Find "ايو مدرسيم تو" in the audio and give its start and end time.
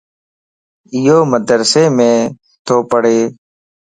0.93-2.75